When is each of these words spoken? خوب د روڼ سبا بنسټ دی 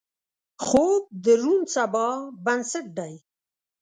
خوب 0.65 1.03
د 1.23 1.25
روڼ 1.41 1.61
سبا 1.75 2.07
بنسټ 2.45 2.85
دی 2.97 3.13